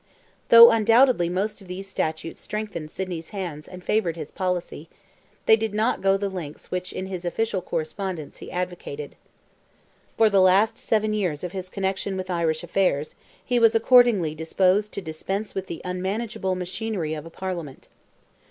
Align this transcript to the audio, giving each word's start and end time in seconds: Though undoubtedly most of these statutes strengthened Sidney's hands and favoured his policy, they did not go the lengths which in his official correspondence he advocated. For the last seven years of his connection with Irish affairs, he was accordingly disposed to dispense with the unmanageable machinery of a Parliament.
Though 0.49 0.71
undoubtedly 0.71 1.29
most 1.29 1.61
of 1.61 1.67
these 1.67 1.87
statutes 1.87 2.39
strengthened 2.41 2.89
Sidney's 2.89 3.29
hands 3.29 3.67
and 3.67 3.83
favoured 3.83 4.15
his 4.15 4.31
policy, 4.31 4.89
they 5.45 5.55
did 5.55 5.75
not 5.75 6.01
go 6.01 6.17
the 6.17 6.27
lengths 6.27 6.71
which 6.71 6.91
in 6.91 7.05
his 7.05 7.23
official 7.23 7.61
correspondence 7.61 8.37
he 8.37 8.49
advocated. 8.51 9.15
For 10.17 10.27
the 10.27 10.41
last 10.41 10.75
seven 10.79 11.13
years 11.13 11.43
of 11.43 11.51
his 11.51 11.69
connection 11.69 12.17
with 12.17 12.31
Irish 12.31 12.63
affairs, 12.63 13.13
he 13.45 13.59
was 13.59 13.75
accordingly 13.75 14.33
disposed 14.33 14.91
to 14.93 15.03
dispense 15.03 15.53
with 15.53 15.67
the 15.67 15.81
unmanageable 15.85 16.55
machinery 16.55 17.13
of 17.13 17.27
a 17.27 17.29
Parliament. 17.29 17.87